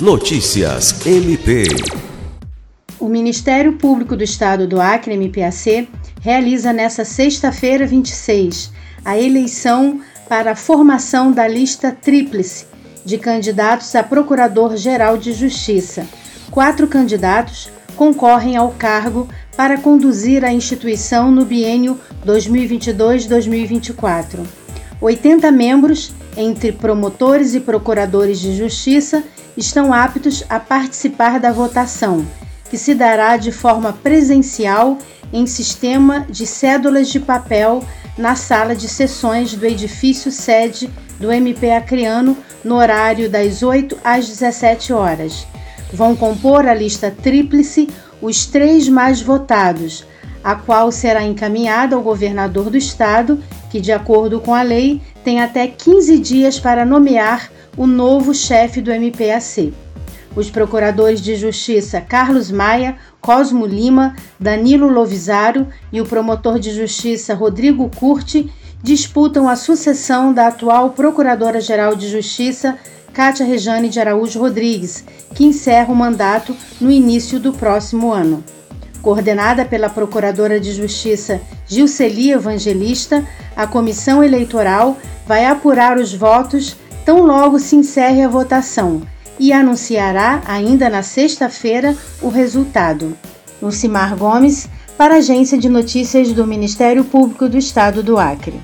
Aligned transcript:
Notícias 0.00 1.04
MP. 1.04 1.64
O 3.00 3.08
Ministério 3.08 3.72
Público 3.72 4.14
do 4.14 4.22
Estado 4.22 4.64
do 4.64 4.80
Acre, 4.80 5.16
MPAC, 5.16 5.88
realiza 6.20 6.72
nesta 6.72 7.04
sexta-feira, 7.04 7.84
26, 7.84 8.70
a 9.04 9.18
eleição 9.18 10.00
para 10.28 10.52
a 10.52 10.56
formação 10.56 11.32
da 11.32 11.48
lista 11.48 11.90
tríplice 11.90 12.66
de 13.04 13.18
candidatos 13.18 13.92
a 13.96 14.04
Procurador-Geral 14.04 15.18
de 15.18 15.32
Justiça. 15.32 16.06
Quatro 16.48 16.86
candidatos 16.86 17.68
concorrem 17.96 18.56
ao 18.56 18.70
cargo 18.70 19.28
para 19.56 19.78
conduzir 19.78 20.44
a 20.44 20.52
instituição 20.52 21.32
no 21.32 21.44
biênio 21.44 21.98
2022-2024. 22.24 24.46
80 25.00 25.50
membros, 25.52 26.12
entre 26.36 26.72
promotores 26.72 27.54
e 27.54 27.60
procuradores 27.60 28.40
de 28.40 28.56
justiça, 28.56 29.22
estão 29.56 29.92
aptos 29.92 30.44
a 30.48 30.58
participar 30.58 31.38
da 31.38 31.52
votação, 31.52 32.26
que 32.70 32.76
se 32.76 32.94
dará 32.94 33.36
de 33.36 33.52
forma 33.52 33.92
presencial 33.92 34.98
em 35.32 35.46
sistema 35.46 36.26
de 36.28 36.46
cédulas 36.46 37.08
de 37.08 37.20
papel 37.20 37.82
na 38.16 38.34
sala 38.34 38.74
de 38.74 38.88
sessões 38.88 39.54
do 39.54 39.64
edifício 39.64 40.32
sede 40.32 40.90
do 41.18 41.30
MP 41.30 41.70
Acreano 41.70 42.36
no 42.64 42.76
horário 42.76 43.30
das 43.30 43.62
8 43.62 43.98
às 44.02 44.26
17 44.26 44.92
horas. 44.92 45.46
Vão 45.92 46.14
compor 46.16 46.66
a 46.66 46.74
lista 46.74 47.10
tríplice 47.10 47.88
os 48.20 48.46
três 48.46 48.88
mais 48.88 49.20
votados, 49.20 50.04
a 50.48 50.54
qual 50.54 50.90
será 50.90 51.22
encaminhada 51.22 51.94
ao 51.94 52.00
governador 52.00 52.70
do 52.70 52.78
estado, 52.78 53.38
que, 53.68 53.82
de 53.82 53.92
acordo 53.92 54.40
com 54.40 54.54
a 54.54 54.62
lei, 54.62 54.98
tem 55.22 55.42
até 55.42 55.66
15 55.66 56.18
dias 56.18 56.58
para 56.58 56.86
nomear 56.86 57.52
o 57.76 57.86
novo 57.86 58.34
chefe 58.34 58.80
do 58.80 58.90
MPAC. 58.90 59.74
Os 60.34 60.48
procuradores 60.48 61.20
de 61.20 61.36
justiça 61.36 62.00
Carlos 62.00 62.50
Maia, 62.50 62.96
Cosmo 63.20 63.66
Lima, 63.66 64.16
Danilo 64.40 64.88
Lovisaro 64.88 65.66
e 65.92 66.00
o 66.00 66.06
promotor 66.06 66.58
de 66.58 66.70
justiça 66.70 67.34
Rodrigo 67.34 67.90
Curti 67.94 68.50
disputam 68.82 69.50
a 69.50 69.54
sucessão 69.54 70.32
da 70.32 70.46
atual 70.46 70.92
Procuradora-Geral 70.92 71.94
de 71.94 72.08
Justiça 72.08 72.78
Cátia 73.12 73.44
Rejane 73.44 73.90
de 73.90 74.00
Araújo 74.00 74.40
Rodrigues, 74.40 75.04
que 75.34 75.44
encerra 75.44 75.92
o 75.92 75.94
mandato 75.94 76.56
no 76.80 76.90
início 76.90 77.38
do 77.38 77.52
próximo 77.52 78.10
ano. 78.10 78.42
Coordenada 79.02 79.64
pela 79.64 79.88
Procuradora 79.88 80.58
de 80.58 80.72
Justiça 80.72 81.40
Gilceli 81.66 82.32
Evangelista, 82.32 83.24
a 83.56 83.66
comissão 83.66 84.22
eleitoral 84.22 84.96
vai 85.26 85.44
apurar 85.44 85.98
os 85.98 86.12
votos 86.12 86.76
tão 87.04 87.22
logo 87.22 87.58
se 87.58 87.76
encerre 87.76 88.22
a 88.22 88.28
votação 88.28 89.02
e 89.38 89.52
anunciará 89.52 90.42
ainda 90.46 90.90
na 90.90 91.02
sexta-feira 91.02 91.96
o 92.20 92.28
resultado. 92.28 93.16
Lucimar 93.62 94.16
Gomes, 94.16 94.68
para 94.96 95.14
a 95.14 95.18
Agência 95.18 95.56
de 95.56 95.68
Notícias 95.68 96.32
do 96.32 96.46
Ministério 96.46 97.04
Público 97.04 97.48
do 97.48 97.56
Estado 97.56 98.02
do 98.02 98.18
Acre. 98.18 98.60